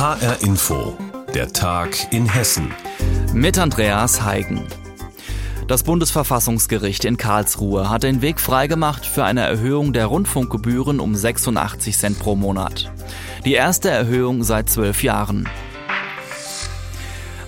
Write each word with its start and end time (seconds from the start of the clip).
HR 0.00 0.40
Info, 0.40 0.96
der 1.34 1.52
Tag 1.52 2.10
in 2.10 2.24
Hessen. 2.26 2.72
Mit 3.34 3.58
Andreas 3.58 4.22
Heigen. 4.22 4.62
Das 5.68 5.82
Bundesverfassungsgericht 5.82 7.04
in 7.04 7.18
Karlsruhe 7.18 7.90
hat 7.90 8.02
den 8.04 8.22
Weg 8.22 8.40
freigemacht 8.40 9.04
für 9.04 9.24
eine 9.24 9.42
Erhöhung 9.42 9.92
der 9.92 10.06
Rundfunkgebühren 10.06 11.00
um 11.00 11.14
86 11.14 11.98
Cent 11.98 12.18
pro 12.18 12.34
Monat. 12.34 12.90
Die 13.44 13.52
erste 13.52 13.90
Erhöhung 13.90 14.42
seit 14.42 14.70
zwölf 14.70 15.02
Jahren. 15.02 15.46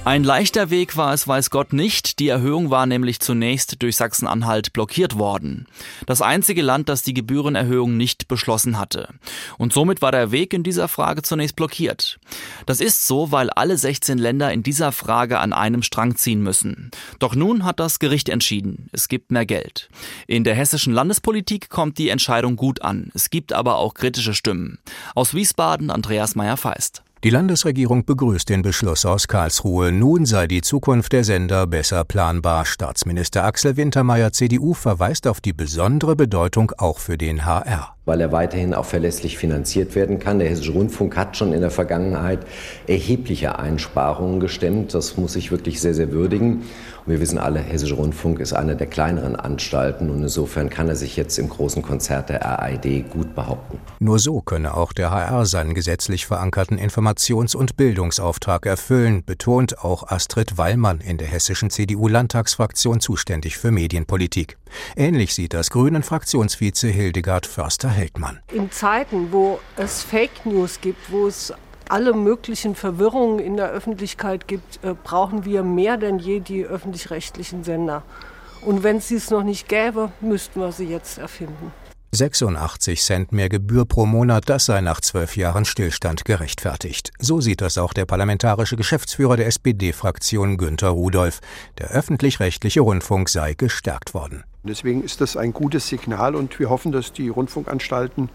Ein 0.05 0.25
leichter 0.25 0.71
Weg 0.71 0.97
war 0.97 1.15
es, 1.15 1.29
weiß 1.29 1.51
Gott 1.51 1.73
nicht. 1.73 2.19
Die 2.19 2.27
Erhöhung 2.27 2.71
war 2.71 2.87
nämlich 2.87 3.21
zunächst 3.21 3.81
durch 3.85 3.95
Sachsen-Anhalt 3.95 4.73
blockiert 4.73 5.17
worden. 5.17 5.69
Das 6.07 6.21
einzige 6.21 6.61
Land, 6.61 6.89
das 6.89 7.05
die 7.05 7.15
Gebührenerhöhung 7.15 7.97
nicht 7.97 8.27
beschlossen 8.27 8.81
hatte. 8.81 9.11
Und 9.59 9.73
somit 9.73 10.03
war 10.03 10.11
der 10.11 10.33
Weg 10.33 10.55
in 10.55 10.65
dieser 10.65 10.89
Frage 10.89 11.23
zunächst 11.23 11.55
blockiert. 11.55 12.19
Das 12.67 12.81
ist 12.81 13.07
so, 13.07 13.31
weil 13.31 13.51
alle 13.51 13.79
16 13.79 14.19
Länder 14.19 14.53
in 14.53 14.65
dieser 14.65 14.91
Frage 14.91 15.39
an 15.39 15.53
einem 15.53 15.85
Strang 15.85 16.17
ziehen 16.17 16.43
müssen. 16.43 16.91
Doch 17.21 17.37
nun 17.37 17.65
hat 17.65 17.79
das 17.79 18.01
Gericht 18.01 18.29
entschieden. 18.29 18.89
Es 18.91 19.07
gibt 19.07 19.31
mehr 19.31 19.47
Geld. 19.47 19.89
In 20.27 20.43
der 20.43 20.57
hessischen 20.57 20.93
Landespolitik 20.93 21.71
kommt 21.71 21.99
die 21.99 22.09
Entscheidung 22.09 22.57
gut 22.57 22.83
an. 22.83 23.13
Es 23.15 23.31
gibt 23.31 23.53
aber 23.53 23.77
auch 23.77 23.95
kritische 23.95 24.35
Stimmen. 24.35 24.81
Aus 25.15 25.33
Wiesbaden 25.33 25.91
Andreas 25.91 26.35
Meyer-Feist. 26.35 27.05
Die 27.25 27.31
Landesregierung 27.31 28.05
begrüßt 28.05 28.49
den 28.49 28.63
Beschluss 28.63 29.07
aus 29.07 29.29
Karlsruhe. 29.29 29.93
Nun 29.93 30.27
sei 30.27 30.49
die 30.49 30.61
Zukunft 30.61 31.13
der 31.13 31.23
Sender 31.23 31.69
besser 31.69 32.03
planbar. 32.03 32.65
Staatsminister 32.65 33.45
Axel 33.45 33.77
Wintermeyer 33.77 34.33
CDU 34.33 34.75
verweist 34.75 35.29
auf 35.29 35.41
die 35.41 35.53
besondere 35.53 36.17
Bedeutung 36.17 36.73
auch 36.79 36.99
für 36.99 37.17
den 37.17 37.45
HR 37.45 37.95
weil 38.05 38.21
er 38.21 38.33
weiterhin 38.33 38.75
auch 38.75 38.85
verlässlich 38.85 39.39
finanziert 39.39 39.95
werden 39.95 40.19
kann. 40.19 40.39
Der 40.39 40.49
Hessische 40.49 40.73
Rundfunk 40.73 41.17
hat 41.17 41.37
schon 41.37 41.53
in 41.53 41.61
der 41.61 41.71
Vergangenheit 41.71 42.41
erhebliche 42.87 43.59
Einsparungen 43.59 44.41
gestemmt. 44.41 44.95
Das 44.95 45.17
muss 45.17 45.37
ich 45.37 45.51
wirklich 45.51 45.81
sehr, 45.81 45.95
sehr 45.95 46.11
würdigen. 46.11 46.63
Und 47.05 47.13
wir 47.13 47.21
wissen 47.21 47.39
alle, 47.39 47.61
Hessische 47.61 47.95
Rundfunk 47.95 48.41
ist 48.41 48.53
eine 48.53 48.77
der 48.77 48.87
kleineren 48.87 49.37
Anstalten 49.37 50.11
und 50.11 50.23
insofern 50.23 50.71
kann 50.71 50.89
er 50.89 50.97
sich 50.97 51.17
jetzt 51.17 51.39
im 51.39 51.49
großen 51.49 51.83
Konzert 51.83 52.29
der 52.29 52.43
RAID 52.43 53.11
gut 53.11 53.35
behaupten. 53.35 53.79
Nur 53.99 54.19
so 54.19 54.41
könne 54.41 54.75
auch 54.75 54.93
der 54.93 55.11
HR 55.11 55.47
seinen 55.47 55.75
gesetzlich 55.75 56.27
verankerten 56.27 56.79
Informations- 56.79 57.57
und 57.57 57.77
Bildungsauftrag 57.77 58.67
erfüllen, 58.67 59.25
betont 59.25 59.79
auch 59.85 60.09
Astrid 60.09 60.59
Wallmann 60.59 61.01
in 61.01 61.19
der 61.19 61.29
hessischen 61.29 61.71
CDU-Landtagsfraktion 61.71 63.01
zuständig 63.01 63.59
für 63.59 63.71
Medienpolitik. 63.71 64.59
Ähnlich 64.97 65.35
sieht 65.35 65.55
das 65.55 65.71
Grünen 65.71 66.03
Fraktionsvize 66.03 66.89
Hildegard 66.89 67.47
Förster-Heldmann. 67.47 68.41
In 68.53 68.71
Zeiten, 68.71 69.33
wo 69.33 69.61
es 69.77 70.03
Fake 70.03 70.45
News 70.45 70.81
gibt, 70.81 71.11
wo 71.11 71.27
es 71.27 71.53
alle 71.89 72.15
möglichen 72.15 72.75
Verwirrungen 72.75 73.39
in 73.39 73.57
der 73.57 73.71
Öffentlichkeit 73.71 74.49
gibt, 74.49 74.83
äh, 74.83 74.95
brauchen 74.95 75.45
wir 75.45 75.63
mehr 75.63 75.97
denn 75.97 76.19
je 76.19 76.41
die 76.41 76.65
öffentlich-rechtlichen 76.65 77.65
Sender. 77.65 78.03
Und 78.65 78.83
wenn 78.83 78.99
es 78.99 79.09
sie 79.09 79.21
noch 79.31 79.43
nicht 79.43 79.69
gäbe, 79.69 80.13
müssten 80.21 80.61
wir 80.61 80.73
sie 80.73 80.87
jetzt 80.87 81.19
erfinden. 81.19 81.73
86 82.15 83.01
Cent 83.01 83.33
mehr 83.33 83.49
Gebühr 83.49 83.87
pro 83.87 84.05
Monat, 84.05 84.47
das 84.51 84.67
sei 84.67 84.83
nach 84.83 85.01
zwölf 85.01 85.35
Jahren 85.35 85.65
Stillstand 85.65 86.27
gerechtfertigt. 86.27 87.11
So 87.19 87.41
sieht 87.41 87.63
das 87.63 87.79
auch 87.79 87.95
der 87.95 88.05
parlamentarische 88.05 88.77
Geschäftsführer 88.77 89.39
der 89.39 89.47
SPD-Fraktion 89.47 90.59
Günter 90.59 90.91
Rudolph. 90.91 91.41
Der 91.79 91.89
öffentlich-rechtliche 91.89 92.83
Rundfunk 92.83 93.31
sei 93.31 93.55
gestärkt 93.55 94.13
worden. 94.13 94.45
Deswegen 94.63 95.03
ist 95.03 95.23
das 95.23 95.39
ein 95.39 95.55
gutes 95.55 95.89
Signal 95.89 96.35
und 96.35 96.59
wir 96.59 96.69
hoffen, 96.69 96.93
dass 96.93 97.15
die 97.15 97.31
Rundfunkanstalten 97.31 98.29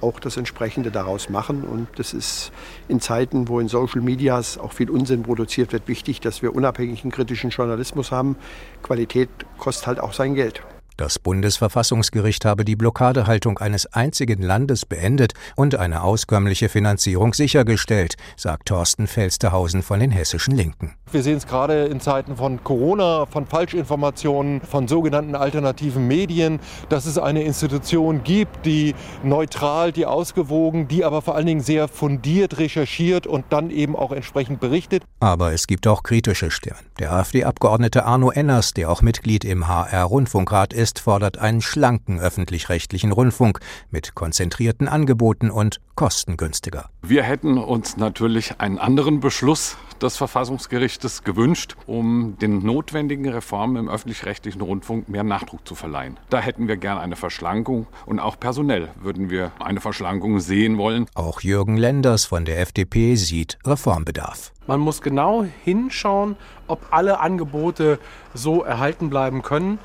auch 0.00 0.20
das 0.20 0.38
Entsprechende 0.38 0.90
daraus 0.90 1.28
machen. 1.28 1.64
Und 1.64 1.88
das 1.96 2.14
ist 2.14 2.50
in 2.88 2.98
Zeiten, 2.98 3.48
wo 3.48 3.60
in 3.60 3.68
Social 3.68 4.00
Medias 4.00 4.56
auch 4.56 4.72
viel 4.72 4.88
Unsinn 4.88 5.24
produziert 5.24 5.74
wird, 5.74 5.86
wichtig, 5.86 6.20
dass 6.20 6.40
wir 6.40 6.54
unabhängigen 6.54 7.10
kritischen 7.10 7.50
Journalismus 7.50 8.10
haben. 8.10 8.36
Qualität 8.82 9.28
kostet 9.58 9.86
halt 9.86 10.00
auch 10.00 10.14
sein 10.14 10.34
Geld. 10.34 10.62
Das 10.98 11.20
Bundesverfassungsgericht 11.20 12.44
habe 12.44 12.64
die 12.64 12.74
Blockadehaltung 12.74 13.58
eines 13.58 13.86
einzigen 13.86 14.42
Landes 14.42 14.84
beendet 14.84 15.32
und 15.54 15.76
eine 15.76 16.02
auskömmliche 16.02 16.68
Finanzierung 16.68 17.34
sichergestellt, 17.34 18.16
sagt 18.36 18.66
Thorsten 18.66 19.06
Felsterhausen 19.06 19.82
von 19.84 20.00
den 20.00 20.10
hessischen 20.10 20.56
Linken. 20.56 20.96
Wir 21.12 21.22
sehen 21.22 21.36
es 21.36 21.46
gerade 21.46 21.84
in 21.84 22.00
Zeiten 22.00 22.34
von 22.34 22.64
Corona, 22.64 23.26
von 23.26 23.46
Falschinformationen, 23.46 24.60
von 24.60 24.88
sogenannten 24.88 25.36
alternativen 25.36 26.08
Medien, 26.08 26.58
dass 26.88 27.06
es 27.06 27.16
eine 27.16 27.44
Institution 27.44 28.24
gibt, 28.24 28.66
die 28.66 28.96
neutral, 29.22 29.92
die 29.92 30.04
ausgewogen, 30.04 30.88
die 30.88 31.04
aber 31.04 31.22
vor 31.22 31.36
allen 31.36 31.46
Dingen 31.46 31.60
sehr 31.60 31.86
fundiert 31.86 32.58
recherchiert 32.58 33.28
und 33.28 33.44
dann 33.50 33.70
eben 33.70 33.94
auch 33.94 34.10
entsprechend 34.10 34.58
berichtet. 34.58 35.04
Aber 35.20 35.52
es 35.52 35.68
gibt 35.68 35.86
auch 35.86 36.02
kritische 36.02 36.50
Stimmen. 36.50 36.80
Der 36.98 37.12
AfD-Abgeordnete 37.12 38.04
Arno 38.04 38.32
Enners, 38.32 38.74
der 38.74 38.90
auch 38.90 39.00
Mitglied 39.00 39.44
im 39.44 39.68
HR-Rundfunkrat 39.68 40.72
ist, 40.72 40.87
West 40.88 41.00
fordert 41.00 41.36
einen 41.36 41.60
schlanken 41.60 42.18
öffentlich-rechtlichen 42.18 43.12
Rundfunk 43.12 43.60
mit 43.90 44.14
konzentrierten 44.14 44.88
Angeboten 44.88 45.50
und 45.50 45.82
kostengünstiger. 45.96 46.88
Wir 47.02 47.24
hätten 47.24 47.58
uns 47.58 47.98
natürlich 47.98 48.58
einen 48.58 48.78
anderen 48.78 49.20
Beschluss 49.20 49.76
des 50.00 50.16
Verfassungsgerichtes 50.16 51.24
gewünscht, 51.24 51.76
um 51.86 52.38
den 52.40 52.64
notwendigen 52.64 53.28
Reformen 53.28 53.76
im 53.76 53.90
öffentlich-rechtlichen 53.90 54.62
Rundfunk 54.62 55.10
mehr 55.10 55.24
Nachdruck 55.24 55.68
zu 55.68 55.74
verleihen. 55.74 56.18
Da 56.30 56.40
hätten 56.40 56.68
wir 56.68 56.78
gern 56.78 56.96
eine 56.96 57.16
Verschlankung 57.16 57.86
und 58.06 58.18
auch 58.18 58.40
personell 58.40 58.88
würden 59.02 59.28
wir 59.28 59.52
eine 59.58 59.82
Verschlankung 59.82 60.40
sehen 60.40 60.78
wollen. 60.78 61.04
Auch 61.14 61.42
Jürgen 61.42 61.76
Lenders 61.76 62.24
von 62.24 62.46
der 62.46 62.60
FDP 62.60 63.14
sieht 63.16 63.58
Reformbedarf. 63.66 64.54
Man 64.66 64.80
muss 64.80 65.02
genau 65.02 65.44
hinschauen, 65.64 66.36
ob 66.66 66.80
alle 66.92 67.20
Angebote 67.20 67.98
so 68.32 68.62
erhalten 68.62 69.10
bleiben 69.10 69.42
können 69.42 69.78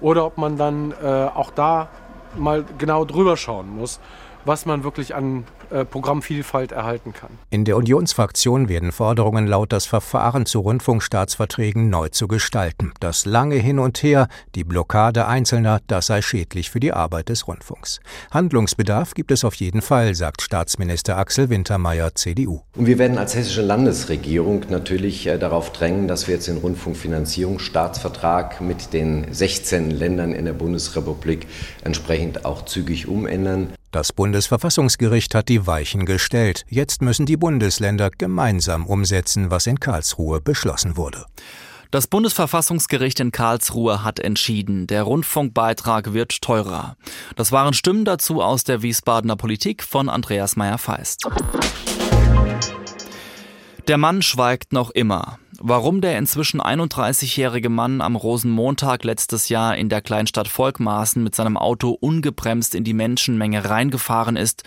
oder 0.00 0.26
ob 0.26 0.38
man 0.38 0.56
dann 0.56 0.92
äh, 0.92 1.06
auch 1.06 1.50
da 1.50 1.88
mal 2.36 2.64
genau 2.78 3.04
drüber 3.04 3.36
schauen 3.36 3.74
muss, 3.76 4.00
was 4.46 4.66
man 4.66 4.84
wirklich 4.84 5.14
an 5.14 5.44
äh, 5.70 5.84
Programmvielfalt 5.84 6.72
erhalten 6.72 7.12
kann. 7.12 7.30
In 7.50 7.64
der 7.64 7.76
Unionsfraktion 7.76 8.68
werden 8.68 8.92
Forderungen 8.92 9.46
laut, 9.46 9.72
das 9.72 9.86
Verfahren 9.86 10.46
zu 10.46 10.60
Rundfunkstaatsverträgen 10.60 11.90
neu 11.90 12.08
zu 12.08 12.28
gestalten. 12.28 12.92
Das 13.00 13.26
lange 13.26 13.56
Hin 13.56 13.78
und 13.78 14.02
Her, 14.02 14.28
die 14.54 14.64
Blockade 14.64 15.26
Einzelner, 15.26 15.80
das 15.86 16.06
sei 16.06 16.22
schädlich 16.22 16.70
für 16.70 16.80
die 16.80 16.92
Arbeit 16.92 17.28
des 17.28 17.46
Rundfunks. 17.48 18.00
Handlungsbedarf 18.30 19.14
gibt 19.14 19.32
es 19.32 19.44
auf 19.44 19.54
jeden 19.54 19.82
Fall, 19.82 20.14
sagt 20.14 20.42
Staatsminister 20.42 21.18
Axel 21.18 21.50
Wintermeyer, 21.50 22.14
CDU. 22.14 22.60
Und 22.76 22.86
wir 22.86 22.98
werden 22.98 23.18
als 23.18 23.34
hessische 23.34 23.62
Landesregierung 23.62 24.64
natürlich 24.68 25.26
äh, 25.26 25.38
darauf 25.38 25.72
drängen, 25.72 26.06
dass 26.08 26.28
wir 26.28 26.36
jetzt 26.36 26.48
den 26.48 26.58
Rundfunkfinanzierungsstaatsvertrag 26.58 28.60
mit 28.60 28.92
den 28.92 29.32
16 29.32 29.90
Ländern 29.90 30.32
in 30.32 30.44
der 30.44 30.52
Bundesrepublik 30.52 31.46
entsprechend 31.82 32.44
auch 32.44 32.64
zügig 32.64 33.08
umändern. 33.08 33.72
Das 33.90 34.12
Bundesverfassungsgericht 34.12 35.34
hat 35.34 35.48
die 35.48 35.66
Weichen 35.66 36.06
gestellt. 36.06 36.64
Jetzt 36.68 37.02
müssen 37.02 37.26
die 37.26 37.36
Bundesländer 37.36 38.10
gemeinsam 38.10 38.86
umsetzen, 38.86 39.50
was 39.50 39.66
in 39.66 39.80
Karlsruhe 39.80 40.40
beschlossen 40.40 40.96
wurde. 40.96 41.26
Das 41.90 42.08
Bundesverfassungsgericht 42.08 43.20
in 43.20 43.30
Karlsruhe 43.30 44.02
hat 44.02 44.18
entschieden, 44.18 44.86
der 44.86 45.04
Rundfunkbeitrag 45.04 46.12
wird 46.12 46.42
teurer. 46.42 46.96
Das 47.36 47.52
waren 47.52 47.74
Stimmen 47.74 48.04
dazu 48.04 48.42
aus 48.42 48.64
der 48.64 48.82
Wiesbadener 48.82 49.36
Politik 49.36 49.84
von 49.84 50.08
Andreas 50.08 50.56
Meyer-Feist. 50.56 51.28
Der 53.88 53.98
Mann 53.98 54.20
schweigt 54.20 54.72
noch 54.72 54.90
immer. 54.90 55.38
Warum 55.60 56.00
der 56.00 56.18
inzwischen 56.18 56.60
31-jährige 56.60 57.68
Mann 57.68 58.00
am 58.00 58.16
Rosenmontag 58.16 59.04
letztes 59.04 59.48
Jahr 59.48 59.76
in 59.76 59.88
der 59.88 60.02
Kleinstadt 60.02 60.48
Volkmaßen 60.48 61.22
mit 61.22 61.36
seinem 61.36 61.56
Auto 61.56 61.90
ungebremst 61.90 62.74
in 62.74 62.82
die 62.82 62.94
Menschenmenge 62.94 63.70
reingefahren 63.70 64.36
ist, 64.36 64.64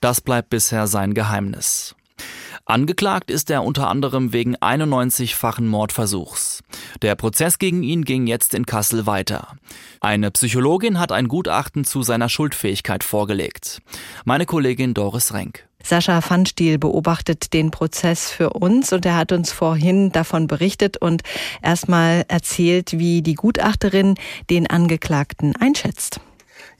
das 0.00 0.22
bleibt 0.22 0.48
bisher 0.48 0.86
sein 0.86 1.12
Geheimnis. 1.12 1.94
Angeklagt 2.66 3.30
ist 3.30 3.50
er 3.50 3.62
unter 3.62 3.88
anderem 3.88 4.32
wegen 4.32 4.56
91-fachen 4.56 5.66
Mordversuchs. 5.66 6.62
Der 7.02 7.14
Prozess 7.14 7.58
gegen 7.58 7.82
ihn 7.82 8.04
ging 8.04 8.26
jetzt 8.26 8.54
in 8.54 8.64
Kassel 8.64 9.04
weiter. 9.04 9.56
Eine 10.00 10.30
Psychologin 10.30 10.98
hat 10.98 11.12
ein 11.12 11.28
Gutachten 11.28 11.84
zu 11.84 12.02
seiner 12.02 12.30
Schuldfähigkeit 12.30 13.04
vorgelegt. 13.04 13.82
Meine 14.24 14.46
Kollegin 14.46 14.94
Doris 14.94 15.34
Renk. 15.34 15.68
Sascha 15.82 16.22
Pfannstiel 16.22 16.78
beobachtet 16.78 17.52
den 17.52 17.70
Prozess 17.70 18.30
für 18.30 18.50
uns 18.50 18.94
und 18.94 19.04
er 19.04 19.16
hat 19.16 19.32
uns 19.32 19.52
vorhin 19.52 20.10
davon 20.12 20.46
berichtet 20.46 20.96
und 20.96 21.20
erstmal 21.62 22.24
erzählt, 22.28 22.98
wie 22.98 23.20
die 23.20 23.34
Gutachterin 23.34 24.14
den 24.48 24.66
Angeklagten 24.66 25.54
einschätzt. 25.56 26.20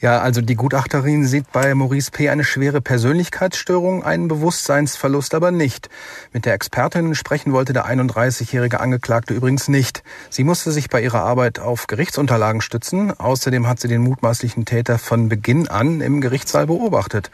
Ja, 0.04 0.20
also 0.20 0.42
die 0.42 0.54
Gutachterin 0.54 1.24
sieht 1.24 1.50
bei 1.50 1.74
Maurice 1.74 2.10
P. 2.10 2.28
eine 2.28 2.44
schwere 2.44 2.82
Persönlichkeitsstörung, 2.82 4.04
einen 4.04 4.28
Bewusstseinsverlust 4.28 5.34
aber 5.34 5.50
nicht. 5.50 5.88
Mit 6.30 6.44
der 6.44 6.52
Expertin 6.52 7.14
sprechen 7.14 7.54
wollte 7.54 7.72
der 7.72 7.86
31-jährige 7.86 8.80
Angeklagte 8.80 9.32
übrigens 9.32 9.68
nicht. 9.68 10.02
Sie 10.28 10.44
musste 10.44 10.72
sich 10.72 10.90
bei 10.90 11.00
ihrer 11.00 11.22
Arbeit 11.22 11.58
auf 11.58 11.86
Gerichtsunterlagen 11.86 12.60
stützen. 12.60 13.18
Außerdem 13.18 13.66
hat 13.66 13.80
sie 13.80 13.88
den 13.88 14.02
mutmaßlichen 14.02 14.66
Täter 14.66 14.98
von 14.98 15.30
Beginn 15.30 15.68
an 15.68 16.02
im 16.02 16.20
Gerichtssaal 16.20 16.66
beobachtet. 16.66 17.30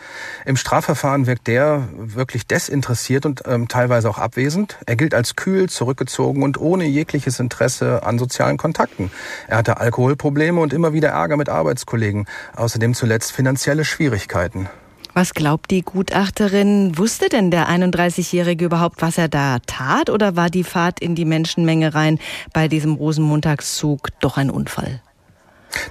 Im 0.46 0.56
Strafverfahren 0.56 1.26
wirkt 1.26 1.48
der 1.48 1.88
wirklich 1.96 2.46
desinteressiert 2.46 3.26
und 3.26 3.42
ähm, 3.46 3.66
teilweise 3.66 4.08
auch 4.08 4.18
abwesend. 4.18 4.78
Er 4.86 4.94
gilt 4.94 5.12
als 5.12 5.34
kühl, 5.34 5.68
zurückgezogen 5.68 6.44
und 6.44 6.56
ohne 6.56 6.84
jegliches 6.84 7.40
Interesse 7.40 8.04
an 8.04 8.20
sozialen 8.20 8.58
Kontakten. 8.58 9.10
Er 9.48 9.56
hatte 9.56 9.78
Alkoholprobleme 9.78 10.60
und 10.60 10.72
immer 10.72 10.92
wieder 10.92 11.08
Ärger 11.08 11.36
mit 11.36 11.48
Arbeitskollegen. 11.48 12.26
Außerdem 12.60 12.92
zuletzt 12.92 13.32
finanzielle 13.32 13.86
Schwierigkeiten. 13.86 14.68
Was 15.14 15.32
glaubt 15.32 15.70
die 15.70 15.80
Gutachterin? 15.80 16.98
Wusste 16.98 17.30
denn 17.30 17.50
der 17.50 17.70
31-Jährige 17.70 18.66
überhaupt, 18.66 19.00
was 19.00 19.16
er 19.16 19.28
da 19.28 19.60
tat? 19.66 20.10
Oder 20.10 20.36
war 20.36 20.50
die 20.50 20.62
Fahrt 20.62 21.00
in 21.00 21.14
die 21.14 21.24
Menschenmenge 21.24 21.94
rein 21.94 22.18
bei 22.52 22.68
diesem 22.68 22.96
Rosenmontagszug 22.96 24.08
doch 24.20 24.36
ein 24.36 24.50
Unfall? 24.50 25.00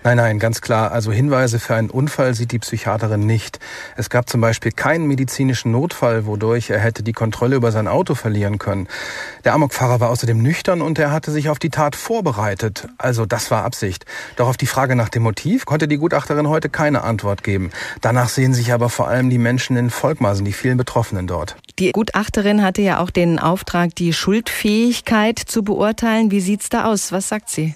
Nein, 0.04 0.18
nein, 0.18 0.40
ganz 0.40 0.62
klar. 0.62 0.92
Also 0.92 1.12
Hinweise 1.12 1.60
für 1.60 1.76
einen 1.76 1.90
Unfall 1.90 2.34
sieht 2.34 2.52
die 2.52 2.60
Psychiaterin 2.60 3.26
nicht. 3.26 3.60
Es 3.96 4.10
gab 4.10 4.30
zum 4.30 4.42
Beispiel 4.42 4.72
keinen 4.72 5.08
medizinischen 5.08 5.72
Notfall, 5.72 6.26
wodurch 6.26 6.70
er 6.70 6.80
hätte 6.80 7.04
die 7.04 7.14
Kontrolle 7.14 7.56
über 7.56 7.72
sein 7.72 7.88
Auto 7.88 8.16
verlieren 8.16 8.58
können. 8.58 8.88
Der 9.46 9.54
Amokfahrer 9.54 10.00
war 10.00 10.10
außerdem 10.10 10.42
nüchtern 10.42 10.82
und 10.82 11.00
er 11.00 11.12
hatte 11.12 11.32
sich 11.32 11.50
auf 11.50 11.60
die 11.60 11.70
Tat 11.70 11.96
vorbereitet. 11.96 12.88
Also 12.98 13.26
das 13.26 13.52
war 13.52 13.64
Absicht. 13.64 14.06
Doch 14.36 14.48
auf 14.48 14.58
die 14.58 14.68
Frage 14.68 14.96
nach 14.96 15.10
dem 15.10 15.24
Motiv 15.24 15.66
konnte 15.66 15.88
die 15.88 15.98
Gutachterin 15.98 16.48
heute 16.48 16.70
keine 16.70 17.04
Antwort 17.04 17.44
geben. 17.44 17.72
Danach 18.02 18.30
sehen 18.30 18.54
sich 18.54 18.74
aber 18.74 18.90
vor 18.90 19.08
allem 19.08 19.30
die 19.30 19.38
Menschen 19.38 19.78
in 19.78 19.90
Volkmaßen, 19.90 20.46
die 20.46 20.54
vielen 20.54 20.78
Betroffenen 20.78 21.28
dort. 21.28 21.56
Die 21.80 21.92
Gutachterin 21.92 22.64
hatte 22.64 22.82
ja 22.82 23.00
auch 23.00 23.10
den 23.10 23.40
Auftrag, 23.40 23.96
die 23.96 24.14
Schuldfähigkeit 24.14 25.40
zu 25.40 25.64
beurteilen. 25.64 26.32
Wie 26.32 26.42
sieht's 26.42 26.70
da 26.70 26.86
aus? 26.86 27.12
Was 27.12 27.30
sagt 27.30 27.50
sie? 27.50 27.76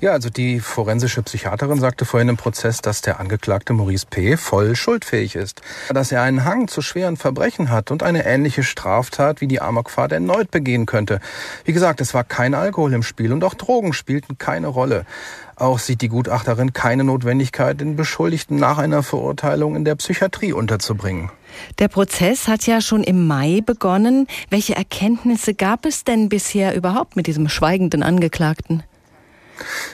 Ja, 0.00 0.12
also 0.12 0.30
die 0.30 0.60
forensische 0.60 1.22
Psychiaterin 1.22 1.80
sagte 1.80 2.04
vorhin 2.04 2.28
im 2.28 2.36
Prozess, 2.36 2.80
dass 2.80 3.00
der 3.00 3.20
Angeklagte 3.20 3.72
Maurice 3.72 4.06
P. 4.08 4.36
voll 4.36 4.76
schuldfähig 4.76 5.36
ist. 5.36 5.62
Dass 5.90 6.12
er 6.12 6.22
einen 6.22 6.44
Hang 6.44 6.68
zu 6.68 6.82
schweren 6.82 7.16
Verbrechen 7.16 7.70
hat 7.70 7.90
und 7.90 8.02
eine 8.02 8.24
ähnliche 8.24 8.62
Straftat 8.62 9.40
wie 9.40 9.46
die 9.46 9.60
Amokfahrt 9.60 10.12
erneut 10.12 10.50
begehen 10.50 10.86
könnte. 10.86 11.20
Wie 11.64 11.72
gesagt, 11.72 12.00
es 12.00 12.14
war 12.14 12.24
kein 12.24 12.54
Alkohol 12.54 12.92
im 12.92 13.02
Spiel 13.02 13.32
und 13.32 13.44
auch 13.44 13.54
Drogen 13.54 13.92
spielten 13.92 14.38
keine 14.38 14.68
Rolle. 14.68 15.04
Auch 15.56 15.78
sieht 15.78 16.00
die 16.00 16.08
Gutachterin 16.08 16.72
keine 16.72 17.04
Notwendigkeit, 17.04 17.80
den 17.80 17.94
Beschuldigten 17.94 18.56
nach 18.56 18.78
einer 18.78 19.02
Verurteilung 19.02 19.76
in 19.76 19.84
der 19.84 19.94
Psychiatrie 19.94 20.52
unterzubringen. 20.52 21.30
Der 21.78 21.88
Prozess 21.88 22.48
hat 22.48 22.66
ja 22.66 22.80
schon 22.80 23.04
im 23.04 23.26
Mai 23.26 23.60
begonnen. 23.64 24.26
Welche 24.50 24.74
Erkenntnisse 24.74 25.54
gab 25.54 25.86
es 25.86 26.04
denn 26.04 26.28
bisher 26.28 26.74
überhaupt 26.74 27.14
mit 27.14 27.26
diesem 27.26 27.48
schweigenden 27.48 28.02
Angeklagten? 28.02 28.82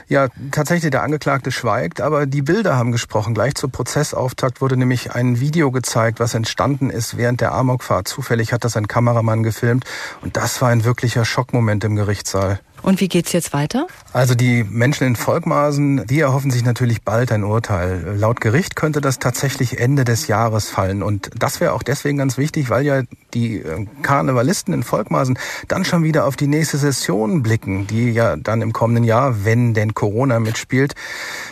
Ja, 0.09 0.29
tatsächlich, 0.53 0.91
der 0.91 1.03
Angeklagte 1.03 1.53
schweigt, 1.53 2.01
aber 2.01 2.27
die 2.27 2.43
Bilder 2.43 2.77
haben 2.77 2.93
gesprochen. 2.93 3.35
Gleich 3.35 3.55
zur 3.55 3.71
Prozessauftakt 3.71 4.61
wurde 4.61 4.77
nämlich 4.77 5.13
ein 5.13 5.41
Video 5.41 5.71
gezeigt, 5.71 6.21
was 6.21 6.35
entstanden 6.35 6.91
ist 6.91 7.17
während 7.17 7.41
der 7.41 7.53
Amokfahrt. 7.53 8.09
Zufällig 8.09 8.53
hat 8.53 8.65
das 8.65 8.77
ein 8.77 8.89
Kameramann 8.89 9.43
gefilmt 9.43 9.85
und 10.23 10.37
das 10.37 10.63
war 10.63 10.71
ein 10.71 10.85
wirklicher 10.85 11.25
Schockmoment 11.25 11.85
im 11.85 11.97
Gerichtssaal. 11.97 12.61
Und 12.83 13.01
wie 13.01 13.09
geht's 13.09 13.33
jetzt 13.33 13.53
weiter? 13.53 13.87
Also 14.13 14.35
die 14.35 14.65
Menschen 14.65 15.07
in 15.07 15.17
Volkmaßen, 15.17 16.07
die 16.07 16.21
erhoffen 16.21 16.51
sich 16.51 16.65
natürlich 16.65 17.03
bald 17.03 17.33
ein 17.33 17.45
Urteil. 17.45 18.17
Laut 18.17 18.41
Gericht 18.41 18.77
könnte 18.77 19.01
das 19.01 19.19
tatsächlich 19.19 19.79
Ende 19.79 20.05
des 20.05 20.27
Jahres 20.27 20.69
fallen. 20.69 21.03
Und 21.03 21.31
das 21.37 21.61
wäre 21.61 21.73
auch 21.73 21.83
deswegen 21.83 22.19
ganz 22.19 22.39
wichtig, 22.39 22.71
weil 22.71 22.85
ja 22.85 23.03
die 23.35 23.59
äh, 23.59 23.87
Karnevalisten 24.03 24.73
in 24.73 24.83
Volkmaßen 24.83 25.39
dann 25.67 25.85
schon 25.85 26.05
wieder 26.05 26.25
auf 26.25 26.37
die 26.37 26.47
nächste 26.47 26.79
Session 26.79 27.43
blicken, 27.43 27.87
die 27.87 28.11
ja 28.11 28.37
dann 28.37 28.63
im 28.63 28.73
kommenden 28.73 29.05
Jahr, 29.05 29.45
wenn 29.45 29.75
denn 29.75 29.95
Corona 29.95 30.41
mitspielt, 30.41 30.95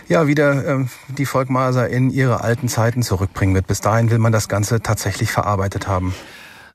ja 0.08 0.26
wieder 0.26 0.80
äh, 0.80 0.84
die 1.08 1.26
Volkmaßer 1.26 1.88
in 1.88 2.10
ihre 2.10 2.42
alten 2.42 2.68
Zeiten 2.68 3.02
zurückbringen 3.02 3.54
wird. 3.54 3.66
Bis 3.66 3.80
dahin 3.80 4.10
will 4.10 4.18
man 4.18 4.32
das 4.32 4.48
Ganze 4.48 4.80
tatsächlich 4.80 5.30
verarbeitet 5.32 5.86
haben 5.86 6.14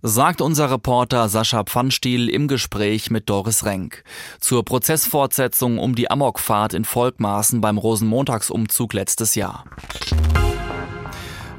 sagt 0.02 0.42
unser 0.42 0.72
Reporter 0.72 1.30
Sascha 1.30 1.64
Pfannstiel 1.64 2.30
im 2.30 2.48
Gespräch 2.48 3.12
mit 3.12 3.30
Doris 3.30 3.66
Renk. 3.66 4.04
Zur 4.40 4.66
Prozessfortsetzung 4.66 5.78
um 5.78 5.96
die 5.96 6.10
Amokfahrt 6.10 6.74
in 6.74 6.86
Volkmaßen 6.86 7.62
beim 7.62 7.78
Rosenmontagsumzug 7.78 8.94
letztes 8.94 9.36
Jahr. 9.36 9.66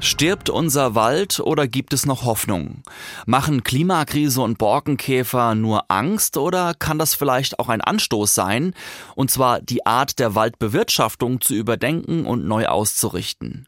Stirbt 0.03 0.49
unser 0.49 0.95
Wald 0.95 1.39
oder 1.39 1.65
gibt 1.65 1.93
es 1.93 2.05
noch 2.05 2.25
Hoffnung? 2.25 2.83
Machen 3.25 3.63
Klimakrise 3.63 4.41
und 4.41 4.57
Borkenkäfer 4.57 5.55
nur 5.55 5.85
Angst 5.87 6.35
oder 6.35 6.73
kann 6.73 6.99
das 6.99 7.15
vielleicht 7.15 7.57
auch 7.57 7.69
ein 7.69 7.79
Anstoß 7.79 8.35
sein, 8.35 8.73
und 9.15 9.31
zwar 9.31 9.61
die 9.61 9.85
Art 9.85 10.19
der 10.19 10.35
Waldbewirtschaftung 10.35 11.39
zu 11.39 11.53
überdenken 11.53 12.25
und 12.25 12.45
neu 12.45 12.65
auszurichten? 12.65 13.65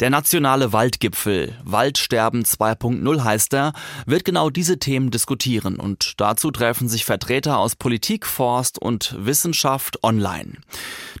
Der 0.00 0.10
nationale 0.10 0.74
Waldgipfel, 0.74 1.56
Waldsterben 1.64 2.44
2.0 2.44 3.24
heißt 3.24 3.54
er, 3.54 3.72
wird 4.04 4.26
genau 4.26 4.50
diese 4.50 4.78
Themen 4.78 5.10
diskutieren 5.10 5.76
und 5.76 6.20
dazu 6.20 6.50
treffen 6.50 6.86
sich 6.86 7.06
Vertreter 7.06 7.58
aus 7.58 7.76
Politik, 7.76 8.26
Forst 8.26 8.78
und 8.78 9.16
Wissenschaft 9.18 10.04
online. 10.04 10.58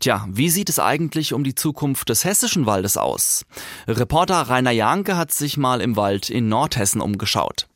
Tja, 0.00 0.26
wie 0.30 0.50
sieht 0.50 0.68
es 0.68 0.78
eigentlich 0.78 1.32
um 1.32 1.42
die 1.42 1.54
Zukunft 1.54 2.10
des 2.10 2.26
hessischen 2.26 2.66
Waldes 2.66 2.98
aus? 2.98 3.46
Reporter 3.88 4.42
Rainer 4.42 4.72
Janke 4.72 5.16
hat 5.16 5.32
sich 5.32 5.56
mal 5.56 5.80
im 5.80 5.96
Wald 5.96 6.28
in 6.28 6.50
Nordhessen 6.50 7.00
umgeschaut. 7.00 7.68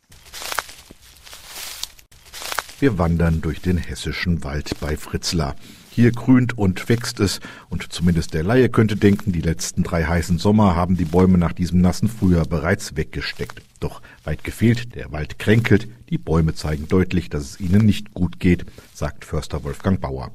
Wir 2.79 2.99
wandern 2.99 3.41
durch 3.41 3.63
den 3.63 3.79
hessischen 3.79 4.45
Wald 4.45 4.79
bei 4.81 4.99
Fritzlar. 4.99 5.57
Hier 5.93 6.13
grünt 6.13 6.57
und 6.57 6.89
wächst 6.89 7.19
es, 7.19 7.41
und 7.69 7.93
zumindest 7.93 8.33
der 8.33 8.45
Laie 8.45 8.69
könnte 8.69 8.95
denken, 8.95 9.33
die 9.33 9.41
letzten 9.41 9.83
drei 9.83 10.05
heißen 10.05 10.39
Sommer 10.39 10.77
haben 10.77 10.97
die 10.97 11.05
Bäume 11.05 11.37
nach 11.37 11.53
diesem 11.53 11.81
nassen 11.81 12.09
Frühjahr 12.09 12.47
bereits 12.47 12.97
weggesteckt. 12.97 13.61
Doch 13.81 14.01
weit 14.23 14.45
gefehlt, 14.45 14.95
der 14.95 15.11
Wald 15.11 15.41
kränkelt, 15.41 15.89
die 16.09 16.19
Bäume 16.19 16.55
zeigen 16.55 16.87
deutlich, 16.87 17.29
dass 17.29 17.43
es 17.43 17.61
ihnen 17.61 17.85
nicht 17.85 18.15
gut 18.15 18.39
geht, 18.39 18.67
sagt 18.95 19.25
Förster 19.25 19.65
Wolfgang 19.65 20.01
Bauer. 20.01 20.31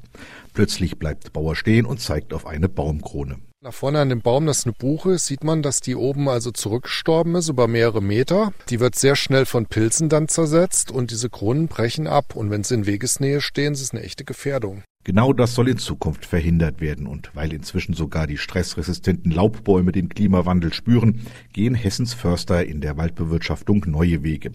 Plötzlich 0.54 1.00
bleibt 1.00 1.32
Bauer 1.32 1.56
stehen 1.56 1.86
und 1.86 2.02
zeigt 2.02 2.34
auf 2.34 2.46
eine 2.46 2.68
Baumkrone. 2.68 3.38
Da 3.62 3.72
vorne 3.72 4.00
an 4.00 4.10
dem 4.10 4.22
Baum, 4.22 4.46
das 4.46 4.60
ist 4.60 4.66
eine 4.66 4.74
Buche, 4.74 5.18
sieht 5.18 5.44
man, 5.44 5.64
dass 5.64 5.80
die 5.80 5.96
oben 5.96 6.30
also 6.30 6.52
zurückgestorben 6.52 7.34
ist 7.34 7.50
über 7.50 7.68
mehrere 7.68 8.02
Meter. 8.02 8.54
Die 8.70 8.80
wird 8.80 8.96
sehr 8.96 9.16
schnell 9.16 9.46
von 9.46 9.66
Pilzen 9.66 10.08
dann 10.08 10.28
zersetzt 10.28 10.92
und 10.92 11.10
diese 11.10 11.32
Kronen 11.32 11.68
brechen 11.68 12.06
ab. 12.06 12.36
Und 12.36 12.52
wenn 12.52 12.64
sie 12.64 12.76
in 12.76 12.86
Wegesnähe 12.86 13.42
stehen, 13.42 13.74
ist 13.74 13.82
es 13.82 13.92
eine 13.92 14.04
echte 14.04 14.24
Gefährdung. 14.24 14.84
Genau 15.06 15.34
das 15.34 15.54
soll 15.54 15.70
in 15.70 15.78
Zukunft 15.78 16.26
verhindert 16.26 16.82
werden. 16.82 17.06
Und 17.06 17.30
weil 17.36 17.54
inzwischen 17.54 17.94
sogar 17.94 18.26
die 18.26 18.40
stressresistenten 18.40 19.32
Laubbäume 19.32 19.92
den 19.92 20.10
Klimawandel 20.10 20.74
spüren, 20.74 21.22
gehen 21.54 21.76
Hessens 21.76 22.16
Förster 22.16 22.66
in 22.66 22.82
der 22.82 22.98
Waldbewirtschaftung 22.98 23.86
neue 23.88 24.24
Wege. 24.24 24.52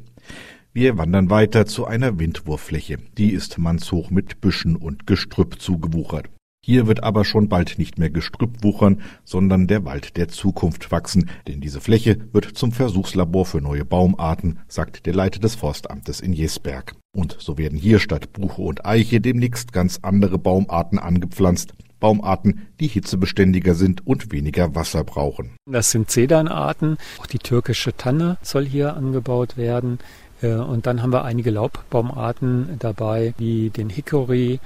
Wir 0.72 0.98
wandern 0.98 1.30
weiter 1.30 1.66
zu 1.66 1.86
einer 1.86 2.18
Windwurffläche. 2.18 2.98
Die 3.16 3.32
ist 3.32 3.58
mannshoch 3.58 4.10
mit 4.10 4.40
Büschen 4.40 4.74
und 4.74 5.06
Gestrüpp 5.06 5.60
zugewuchert. 5.60 6.28
Hier 6.70 6.86
wird 6.86 7.02
aber 7.02 7.24
schon 7.24 7.48
bald 7.48 7.80
nicht 7.80 7.98
mehr 7.98 8.10
Gestrüpp 8.10 8.62
wuchern, 8.62 9.02
sondern 9.24 9.66
der 9.66 9.84
Wald 9.84 10.16
der 10.16 10.28
Zukunft 10.28 10.92
wachsen, 10.92 11.28
denn 11.48 11.60
diese 11.60 11.80
Fläche 11.80 12.18
wird 12.32 12.44
zum 12.44 12.70
Versuchslabor 12.70 13.44
für 13.44 13.60
neue 13.60 13.84
Baumarten, 13.84 14.60
sagt 14.68 15.04
der 15.04 15.12
Leiter 15.12 15.40
des 15.40 15.56
Forstamtes 15.56 16.20
in 16.20 16.32
Jesberg. 16.32 16.94
Und 17.12 17.36
so 17.40 17.58
werden 17.58 17.76
hier 17.76 17.98
statt 17.98 18.32
Buche 18.32 18.62
und 18.62 18.86
Eiche 18.86 19.20
demnächst 19.20 19.72
ganz 19.72 19.98
andere 20.02 20.38
Baumarten 20.38 21.00
angepflanzt. 21.00 21.74
Baumarten, 21.98 22.68
die 22.78 22.86
hitzebeständiger 22.86 23.74
sind 23.74 24.06
und 24.06 24.30
weniger 24.30 24.72
Wasser 24.76 25.02
brauchen. 25.02 25.56
Das 25.68 25.90
sind 25.90 26.08
Zedernarten. 26.08 26.98
Auch 27.18 27.26
die 27.26 27.40
türkische 27.40 27.96
Tanne 27.96 28.38
soll 28.42 28.64
hier 28.64 28.94
angebaut 28.96 29.56
werden. 29.56 29.98
Äh, 30.42 30.54
und 30.54 30.86
dann 30.86 31.02
haben 31.02 31.12
wir 31.12 31.24
einige 31.24 31.50
Laubbaumarten 31.50 32.76
dabei, 32.78 33.34
wie 33.38 33.70
den 33.70 33.90
Hickory, 33.90 34.60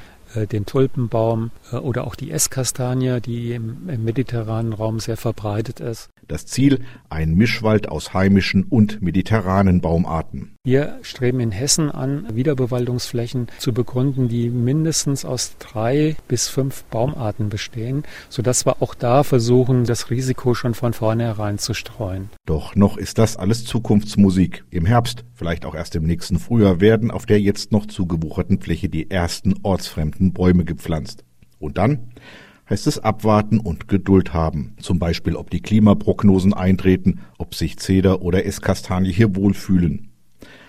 den 0.46 0.66
Tulpenbaum 0.66 1.50
äh, 1.72 1.76
oder 1.76 2.06
auch 2.06 2.14
die 2.14 2.30
Esskastanie, 2.30 3.20
die 3.20 3.52
im, 3.52 3.88
im 3.88 4.04
mediterranen 4.04 4.72
Raum 4.72 5.00
sehr 5.00 5.16
verbreitet 5.16 5.80
ist. 5.80 6.10
Das 6.28 6.46
Ziel 6.46 6.80
ein 7.08 7.34
Mischwald 7.34 7.88
aus 7.88 8.14
heimischen 8.14 8.64
und 8.64 9.02
mediterranen 9.02 9.80
Baumarten. 9.80 10.56
Wir 10.64 10.98
streben 11.02 11.40
in 11.40 11.50
Hessen 11.50 11.90
an, 11.90 12.26
Wiederbewaldungsflächen 12.34 13.48
zu 13.58 13.74
begründen, 13.74 14.28
die 14.28 14.48
mindestens 14.48 15.24
aus 15.24 15.56
drei 15.58 16.16
bis 16.26 16.48
fünf 16.48 16.84
Baumarten 16.84 17.50
bestehen, 17.50 18.04
sodass 18.28 18.64
wir 18.66 18.80
auch 18.80 18.94
da 18.94 19.24
versuchen, 19.24 19.84
das 19.84 20.10
Risiko 20.10 20.54
schon 20.54 20.74
von 20.74 20.92
vornherein 20.94 21.58
zu 21.58 21.74
streuen. 21.74 22.30
Doch 22.46 22.74
noch 22.76 22.96
ist 22.96 23.18
das 23.18 23.36
alles 23.36 23.64
Zukunftsmusik. 23.64 24.64
Im 24.70 24.86
Herbst, 24.86 25.24
vielleicht 25.34 25.66
auch 25.66 25.74
erst 25.74 25.96
im 25.96 26.04
nächsten 26.04 26.38
Frühjahr, 26.38 26.80
werden 26.80 27.10
auf 27.10 27.26
der 27.26 27.40
jetzt 27.40 27.72
noch 27.72 27.86
zugewucherten 27.86 28.60
Fläche 28.60 28.88
die 28.88 29.10
ersten 29.10 29.54
ortsfremden 29.62 30.32
Bäume 30.32 30.64
gepflanzt. 30.64 31.24
Und 31.58 31.78
dann 31.78 32.10
heißt 32.68 32.86
es 32.86 32.98
abwarten 32.98 33.60
und 33.60 33.88
Geduld 33.88 34.32
haben. 34.32 34.74
Zum 34.80 34.98
Beispiel, 34.98 35.36
ob 35.36 35.50
die 35.50 35.60
Klimaprognosen 35.60 36.54
eintreten, 36.54 37.20
ob 37.38 37.54
sich 37.54 37.78
Zeder 37.78 38.22
oder 38.22 38.46
Esskastanie 38.46 39.12
hier 39.12 39.36
wohlfühlen. 39.36 40.10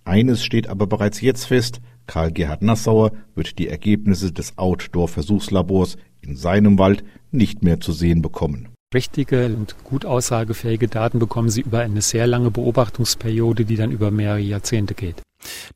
Eines 0.04 0.44
steht 0.44 0.68
aber 0.68 0.88
bereits 0.88 1.22
jetzt 1.22 1.46
fest, 1.46 1.82
Karl 2.08 2.32
Gerhard 2.32 2.62
Nassauer 2.62 3.12
wird 3.34 3.58
die 3.58 3.68
Ergebnisse 3.68 4.32
des 4.32 4.58
Outdoor-Versuchslabors 4.58 5.98
in 6.22 6.36
seinem 6.36 6.78
Wald 6.78 7.04
nicht 7.32 7.64
mehr 7.64 7.80
zu 7.80 7.92
sehen 7.92 8.22
bekommen. 8.22 8.70
Richtige 8.94 9.48
und 9.48 9.76
gut 9.84 10.06
aussagefähige 10.06 10.88
Daten 10.88 11.20
bekommen 11.20 11.50
Sie 11.50 11.62
über 11.62 11.80
eine 11.80 12.02
sehr 12.02 12.28
lange 12.28 12.52
Beobachtungsperiode, 12.52 13.66
die 13.66 13.76
dann 13.76 13.92
über 13.92 14.12
mehrere 14.12 14.40
Jahrzehnte 14.40 14.94
geht. 14.94 15.22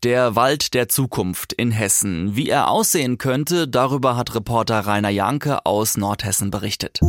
Der 0.04 0.36
Wald 0.36 0.74
der 0.74 0.90
Zukunft 0.90 1.54
in 1.54 1.72
Hessen. 1.72 2.36
Wie 2.36 2.50
er 2.50 2.70
aussehen 2.70 3.18
könnte, 3.18 3.68
darüber 3.68 4.16
hat 4.16 4.36
Reporter 4.36 4.80
Rainer 4.80 5.10
Janke 5.10 5.66
aus 5.66 5.98
Nordhessen 5.98 6.52
berichtet. 6.52 7.00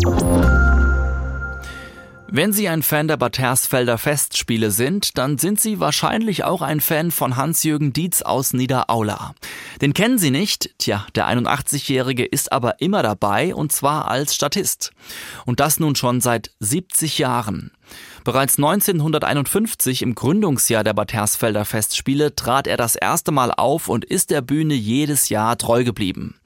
Wenn 2.33 2.53
Sie 2.53 2.69
ein 2.69 2.85
Fan 2.85 3.09
der 3.09 3.17
Bad 3.17 3.41
Hersfelder 3.41 3.99
Festspiele 3.99 4.71
sind, 4.71 5.19
dann 5.19 5.37
sind 5.37 5.59
Sie 5.59 5.81
wahrscheinlich 5.81 6.45
auch 6.45 6.63
ein 6.63 6.81
Fan 6.81 7.11
von 7.11 7.35
Hans-Jürgen 7.35 7.93
Dietz 7.93 8.23
aus 8.23 8.53
Niederaula. 8.53 9.35
Den 9.81 9.95
kennen 9.95 10.17
Sie 10.17 10.31
nicht? 10.31 10.71
Tja, 10.79 11.05
der 11.17 11.27
81-Jährige 11.27 12.25
ist 12.25 12.53
aber 12.53 12.81
immer 12.81 13.03
dabei 13.03 13.53
und 13.53 13.73
zwar 13.73 14.07
als 14.09 14.37
Statist. 14.37 14.93
Und 15.45 15.59
das 15.59 15.81
nun 15.81 15.97
schon 15.97 16.21
seit 16.21 16.53
70 16.61 17.19
Jahren. 17.19 17.73
Bereits 18.23 18.59
1951 18.59 20.03
im 20.03 20.15
Gründungsjahr 20.15 20.85
der 20.85 20.95
Bad 20.95 21.13
Hersfelder 21.13 21.65
Festspiele 21.65 22.37
trat 22.37 22.69
er 22.69 22.77
das 22.77 22.95
erste 22.95 23.33
Mal 23.33 23.51
auf 23.51 23.89
und 23.89 24.05
ist 24.05 24.31
der 24.31 24.41
Bühne 24.41 24.75
jedes 24.75 25.31
Jahr 25.31 25.59
treu 25.59 25.83
geblieben. 25.83 26.37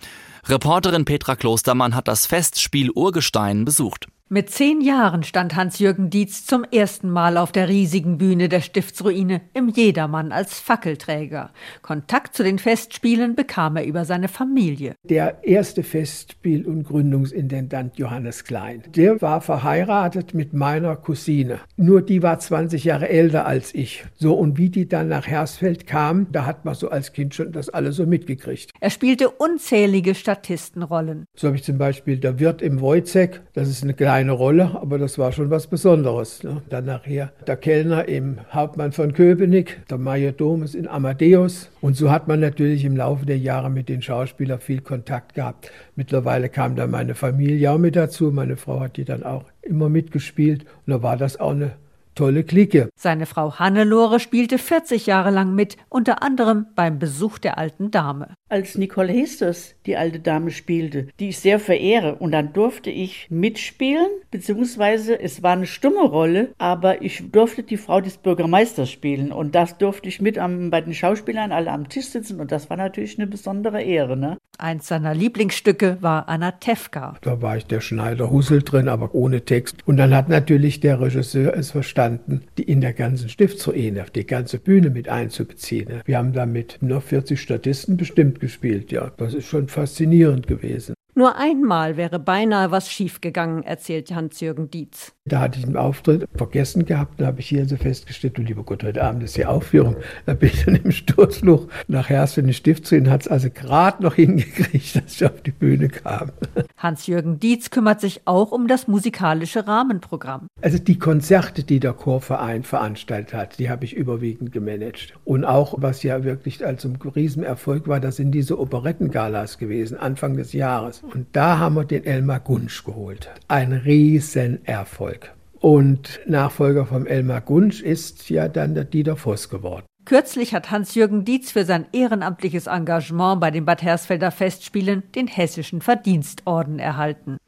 Reporterin 0.46 1.04
Petra 1.04 1.36
Klostermann 1.36 1.94
hat 1.94 2.08
das 2.08 2.24
Festspiel 2.24 2.90
Urgestein 2.90 3.66
besucht. 3.66 4.08
Mit 4.34 4.50
zehn 4.50 4.80
Jahren 4.80 5.22
stand 5.22 5.54
Hans-Jürgen 5.54 6.10
Dietz 6.10 6.44
zum 6.44 6.64
ersten 6.64 7.08
Mal 7.08 7.36
auf 7.36 7.52
der 7.52 7.68
riesigen 7.68 8.18
Bühne 8.18 8.48
der 8.48 8.62
Stiftsruine 8.62 9.42
im 9.54 9.68
Jedermann 9.68 10.32
als 10.32 10.58
Fackelträger. 10.58 11.52
Kontakt 11.82 12.34
zu 12.34 12.42
den 12.42 12.58
Festspielen 12.58 13.36
bekam 13.36 13.76
er 13.76 13.84
über 13.86 14.04
seine 14.04 14.26
Familie. 14.26 14.96
Der 15.04 15.44
erste 15.44 15.84
Festspiel- 15.84 16.66
und 16.66 16.82
Gründungsintendant 16.82 17.96
Johannes 17.96 18.42
Klein, 18.42 18.82
der 18.96 19.22
war 19.22 19.40
verheiratet 19.40 20.34
mit 20.34 20.52
meiner 20.52 20.96
Cousine. 20.96 21.60
Nur 21.76 22.02
die 22.02 22.24
war 22.24 22.40
20 22.40 22.82
Jahre 22.82 23.08
älter 23.08 23.46
als 23.46 23.72
ich. 23.72 24.04
So, 24.16 24.34
und 24.34 24.58
wie 24.58 24.68
die 24.68 24.88
dann 24.88 25.06
nach 25.06 25.28
Hersfeld 25.28 25.86
kam, 25.86 26.26
da 26.32 26.44
hat 26.44 26.64
man 26.64 26.74
so 26.74 26.88
als 26.90 27.12
Kind 27.12 27.36
schon 27.36 27.52
das 27.52 27.68
alles 27.68 27.94
so 27.94 28.04
mitgekriegt. 28.04 28.72
Er 28.80 28.90
spielte 28.90 29.30
unzählige 29.30 30.16
Statistenrollen. 30.16 31.26
So 31.36 31.46
habe 31.46 31.56
ich 31.56 31.62
zum 31.62 31.78
Beispiel 31.78 32.16
der 32.16 32.40
Wirt 32.40 32.62
im 32.62 32.80
Wojcek, 32.80 33.40
das 33.52 33.68
ist 33.68 33.84
eine 33.84 33.94
kleine 33.94 34.23
Rolle, 34.32 34.78
aber 34.80 34.98
das 34.98 35.18
war 35.18 35.32
schon 35.32 35.50
was 35.50 35.66
Besonderes. 35.66 36.42
Ne? 36.42 36.62
Dann 36.68 36.86
nachher 36.86 37.32
der 37.46 37.56
Kellner 37.56 38.08
im 38.08 38.38
Hauptmann 38.52 38.92
von 38.92 39.12
Köpenick, 39.12 39.86
der 39.88 39.98
Major 39.98 40.32
Domus 40.32 40.74
in 40.74 40.88
Amadeus. 40.88 41.70
Und 41.80 41.96
so 41.96 42.10
hat 42.10 42.28
man 42.28 42.40
natürlich 42.40 42.84
im 42.84 42.96
Laufe 42.96 43.26
der 43.26 43.38
Jahre 43.38 43.70
mit 43.70 43.88
den 43.88 44.02
Schauspielern 44.02 44.60
viel 44.60 44.80
Kontakt 44.80 45.34
gehabt. 45.34 45.70
Mittlerweile 45.96 46.48
kam 46.48 46.76
dann 46.76 46.90
meine 46.90 47.14
Familie 47.14 47.70
auch 47.70 47.78
mit 47.78 47.96
dazu. 47.96 48.30
Meine 48.30 48.56
Frau 48.56 48.80
hat 48.80 48.96
die 48.96 49.04
dann 49.04 49.22
auch 49.22 49.44
immer 49.62 49.88
mitgespielt. 49.88 50.64
Und 50.86 50.92
da 50.92 51.02
war 51.02 51.16
das 51.16 51.38
auch 51.40 51.52
eine 51.52 51.72
tolle 52.14 52.44
Clique. 52.44 52.88
Seine 52.96 53.26
Frau 53.26 53.58
Hannelore 53.58 54.20
spielte 54.20 54.58
40 54.58 55.06
Jahre 55.06 55.30
lang 55.30 55.54
mit, 55.54 55.76
unter 55.88 56.22
anderem 56.22 56.66
beim 56.74 56.98
Besuch 56.98 57.38
der 57.38 57.58
alten 57.58 57.90
Dame. 57.90 58.34
Als 58.48 58.76
Nicole 58.78 59.12
Hestos 59.12 59.73
die 59.86 59.96
alte 59.96 60.20
Dame 60.20 60.50
spielte, 60.50 61.08
die 61.20 61.30
ich 61.30 61.38
sehr 61.38 61.58
verehre, 61.58 62.16
und 62.16 62.32
dann 62.32 62.52
durfte 62.52 62.90
ich 62.90 63.26
mitspielen, 63.30 64.08
beziehungsweise 64.30 65.20
es 65.20 65.42
war 65.42 65.52
eine 65.52 65.66
stumme 65.66 66.04
Rolle, 66.04 66.50
aber 66.58 67.02
ich 67.02 67.30
durfte 67.30 67.62
die 67.62 67.76
Frau 67.76 68.00
des 68.00 68.18
Bürgermeisters 68.18 68.90
spielen 68.90 69.32
und 69.32 69.54
das 69.54 69.78
durfte 69.78 70.08
ich 70.08 70.20
mit 70.20 70.38
am, 70.38 70.70
bei 70.70 70.80
den 70.80 70.94
Schauspielern 70.94 71.52
alle 71.52 71.70
am 71.70 71.88
Tisch 71.88 72.06
sitzen 72.06 72.40
und 72.40 72.52
das 72.52 72.70
war 72.70 72.76
natürlich 72.76 73.18
eine 73.18 73.26
besondere 73.26 73.82
Ehre. 73.82 74.16
Ne? 74.16 74.38
Eins 74.58 74.86
seiner 74.86 75.14
Lieblingsstücke 75.14 75.98
war 76.00 76.28
Anatevka. 76.28 77.16
Da 77.22 77.42
war 77.42 77.56
ich 77.56 77.66
der 77.66 77.80
Schneider 77.80 78.30
Hussel 78.30 78.62
drin, 78.62 78.88
aber 78.88 79.14
ohne 79.14 79.44
Text. 79.44 79.76
Und 79.86 79.96
dann 79.96 80.14
hat 80.14 80.28
natürlich 80.28 80.80
der 80.80 81.00
Regisseur 81.00 81.56
es 81.56 81.72
verstanden, 81.72 82.42
die 82.56 82.62
in 82.62 82.80
der 82.80 82.92
ganzen 82.92 83.28
Stiftsruine, 83.28 84.06
die 84.14 84.26
ganze 84.26 84.58
Bühne 84.58 84.90
mit 84.90 85.08
einzubeziehen. 85.08 86.02
Wir 86.04 86.18
haben 86.18 86.32
damit 86.32 86.78
nur 86.80 87.00
40 87.00 87.40
Statisten 87.40 87.96
bestimmt 87.96 88.40
gespielt. 88.40 88.92
Ja, 88.92 89.10
das 89.16 89.34
ist 89.34 89.46
schon 89.46 89.68
faszinierend 89.74 90.46
gewesen. 90.46 90.93
Nur 91.16 91.36
einmal 91.36 91.96
wäre 91.96 92.18
beinahe 92.18 92.72
was 92.72 92.90
schiefgegangen, 92.90 93.62
erzählt 93.62 94.12
Hans-Jürgen 94.12 94.68
Dietz. 94.68 95.12
Da 95.26 95.40
hatte 95.40 95.60
ich 95.60 95.64
einen 95.64 95.76
Auftritt 95.76 96.28
vergessen 96.34 96.84
gehabt, 96.84 97.20
da 97.20 97.26
habe 97.26 97.38
ich 97.38 97.48
hier 97.48 97.66
so 97.66 97.76
festgestellt, 97.76 98.36
du 98.36 98.42
lieber 98.42 98.64
Gott, 98.64 98.82
heute 98.82 99.02
Abend 99.02 99.22
ist 99.22 99.36
die 99.36 99.46
Aufführung. 99.46 99.96
Da 100.26 100.34
bin 100.34 100.48
ich 100.48 100.64
dann 100.64 100.74
im 100.74 100.90
Sturzfluch 100.90 101.68
nach 101.86 102.08
Herst 102.08 102.36
in 102.36 102.48
die 102.48 102.52
Stiftsruine, 102.52 103.10
hat 103.10 103.22
es 103.22 103.28
also 103.28 103.48
gerade 103.48 104.02
noch 104.02 104.16
hingekriegt, 104.16 104.96
dass 104.96 105.14
ich 105.14 105.24
auf 105.24 105.40
die 105.40 105.52
Bühne 105.52 105.88
kam. 105.88 106.32
Hans-Jürgen 106.78 107.38
Dietz 107.38 107.70
kümmert 107.70 108.00
sich 108.00 108.22
auch 108.24 108.50
um 108.50 108.66
das 108.66 108.88
musikalische 108.88 109.68
Rahmenprogramm. 109.68 110.48
Also 110.62 110.78
die 110.78 110.98
Konzerte, 110.98 111.62
die 111.62 111.78
der 111.78 111.92
Chorverein 111.92 112.64
veranstaltet 112.64 113.34
hat, 113.34 113.58
die 113.60 113.70
habe 113.70 113.84
ich 113.84 113.94
überwiegend 113.94 114.50
gemanagt. 114.50 115.14
Und 115.24 115.44
auch, 115.44 115.76
was 115.78 116.02
ja 116.02 116.24
wirklich 116.24 116.66
als 116.66 116.84
ein 116.84 116.96
Riesenerfolg 116.96 117.86
war, 117.86 118.00
das 118.00 118.16
sind 118.16 118.32
diese 118.32 118.58
Operettengalas 118.58 119.58
gewesen, 119.58 119.96
Anfang 119.96 120.36
des 120.36 120.52
Jahres. 120.52 121.03
Und 121.12 121.26
da 121.32 121.58
haben 121.58 121.76
wir 121.76 121.84
den 121.84 122.04
Elmar 122.04 122.40
Gunsch 122.40 122.84
geholt. 122.84 123.30
Ein 123.48 123.72
Riesenerfolg. 123.72 125.34
Und 125.60 126.20
Nachfolger 126.26 126.86
vom 126.86 127.06
Elmar 127.06 127.40
Gunsch 127.40 127.80
ist 127.80 128.28
ja 128.28 128.48
dann 128.48 128.74
der 128.74 128.84
Dieter 128.84 129.16
Voss 129.16 129.48
geworden. 129.48 129.86
Kürzlich 130.04 130.52
hat 130.54 130.70
Hans-Jürgen 130.70 131.24
Dietz 131.24 131.52
für 131.52 131.64
sein 131.64 131.86
ehrenamtliches 131.92 132.66
Engagement 132.66 133.40
bei 133.40 133.50
den 133.50 133.64
Bad 133.64 133.82
Hersfelder 133.82 134.30
Festspielen 134.30 135.02
den 135.14 135.26
Hessischen 135.26 135.80
Verdienstorden 135.80 136.78
erhalten. 136.78 137.38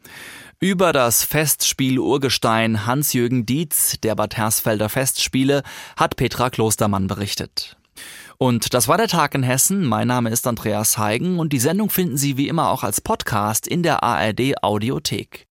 Über 0.58 0.94
das 0.94 1.22
Festspiel 1.22 1.98
Urgestein 1.98 2.86
Hans-Jürgen 2.86 3.44
Dietz 3.44 4.00
der 4.00 4.14
Bad 4.14 4.38
Hersfelder 4.38 4.88
Festspiele 4.88 5.62
hat 5.98 6.16
Petra 6.16 6.48
Klostermann 6.48 7.08
berichtet. 7.08 7.76
Und 8.38 8.74
das 8.74 8.86
war 8.88 8.98
der 8.98 9.08
Tag 9.08 9.34
in 9.34 9.42
Hessen. 9.42 9.84
Mein 9.84 10.08
Name 10.08 10.30
ist 10.30 10.46
Andreas 10.46 10.98
Heigen 10.98 11.38
und 11.38 11.52
die 11.52 11.58
Sendung 11.58 11.90
finden 11.90 12.16
Sie 12.16 12.36
wie 12.36 12.48
immer 12.48 12.70
auch 12.70 12.84
als 12.84 13.00
Podcast 13.00 13.66
in 13.66 13.82
der 13.82 14.02
ARD 14.02 14.62
Audiothek. 14.62 15.44